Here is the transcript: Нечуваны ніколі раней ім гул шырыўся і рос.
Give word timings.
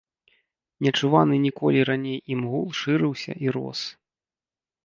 Нечуваны 0.85 1.35
ніколі 1.45 1.79
раней 1.89 2.17
ім 2.37 2.41
гул 2.55 2.65
шырыўся 2.81 3.33
і 3.47 3.55
рос. 3.59 3.79